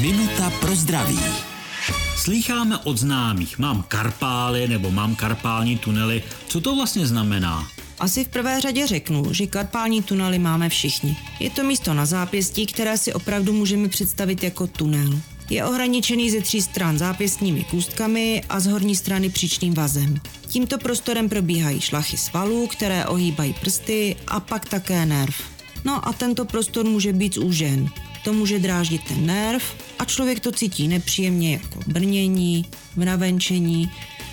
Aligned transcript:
Minuta 0.00 0.50
pro 0.50 0.76
zdraví. 0.76 1.18
Slýcháme 2.16 2.78
od 2.78 2.98
známých, 2.98 3.58
mám 3.58 3.84
karpály 3.88 4.68
nebo 4.68 4.90
mám 4.90 5.14
karpální 5.14 5.78
tunely. 5.78 6.22
Co 6.48 6.60
to 6.60 6.76
vlastně 6.76 7.06
znamená? 7.06 7.68
Asi 7.98 8.24
v 8.24 8.28
prvé 8.28 8.60
řadě 8.60 8.86
řeknu, 8.86 9.32
že 9.32 9.46
karpální 9.46 10.02
tunely 10.02 10.38
máme 10.38 10.68
všichni. 10.68 11.16
Je 11.40 11.50
to 11.50 11.64
místo 11.64 11.94
na 11.94 12.06
zápěstí, 12.06 12.66
které 12.66 12.98
si 12.98 13.12
opravdu 13.12 13.52
můžeme 13.52 13.88
představit 13.88 14.42
jako 14.42 14.66
tunel. 14.66 15.20
Je 15.50 15.64
ohraničený 15.64 16.30
ze 16.30 16.40
tří 16.40 16.62
stran 16.62 16.98
zápěstními 16.98 17.64
kůstkami 17.64 18.42
a 18.48 18.60
z 18.60 18.66
horní 18.66 18.96
strany 18.96 19.30
příčným 19.30 19.74
vazem. 19.74 20.20
Tímto 20.46 20.78
prostorem 20.78 21.28
probíhají 21.28 21.80
šlachy 21.80 22.16
svalů, 22.16 22.66
které 22.66 23.06
ohýbají 23.06 23.54
prsty 23.60 24.16
a 24.26 24.40
pak 24.40 24.68
také 24.68 25.06
nerv. 25.06 25.34
No 25.84 26.08
a 26.08 26.12
tento 26.12 26.44
prostor 26.44 26.86
může 26.86 27.12
být 27.12 27.34
zúžen. 27.34 27.90
To 28.24 28.32
může 28.32 28.58
dráždit 28.58 29.04
ten 29.04 29.26
nerv 29.26 29.62
a 29.98 30.04
člověk 30.04 30.40
to 30.40 30.52
cítí 30.52 30.88
nepříjemně 30.88 31.52
jako 31.52 31.80
brnění, 31.86 32.66
mravenčení, 32.96 33.90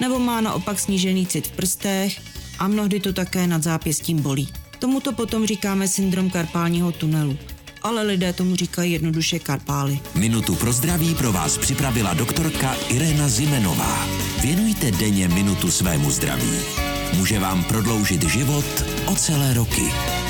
nebo 0.00 0.18
má 0.18 0.40
naopak 0.40 0.78
snížený 0.78 1.26
cit 1.26 1.46
v 1.46 1.52
prstech 1.52 2.20
a 2.58 2.68
mnohdy 2.68 3.00
to 3.00 3.12
také 3.12 3.46
nad 3.46 3.62
zápěstím 3.62 4.22
bolí. 4.22 4.48
Tomuto 4.78 5.12
potom 5.12 5.46
říkáme 5.46 5.88
syndrom 5.88 6.30
karpálního 6.30 6.92
tunelu 6.92 7.38
ale 7.82 8.02
lidé 8.02 8.32
tomu 8.32 8.56
říkají 8.56 8.92
jednoduše 8.92 9.38
karpály. 9.38 10.00
Minutu 10.14 10.54
pro 10.54 10.72
zdraví 10.72 11.14
pro 11.14 11.32
vás 11.32 11.58
připravila 11.58 12.14
doktorka 12.14 12.76
Irena 12.88 13.28
Zimenová. 13.28 14.06
Věnujte 14.42 14.90
denně 14.90 15.28
minutu 15.28 15.70
svému 15.70 16.10
zdraví. 16.10 16.52
Může 17.16 17.38
vám 17.38 17.64
prodloužit 17.64 18.22
život 18.22 18.84
o 19.06 19.14
celé 19.14 19.54
roky. 19.54 19.82